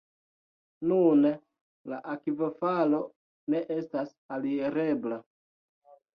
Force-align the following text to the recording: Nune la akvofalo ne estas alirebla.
Nune 0.91 1.33
la 1.93 1.99
akvofalo 2.13 3.03
ne 3.55 3.63
estas 3.77 4.19
alirebla. 4.39 5.23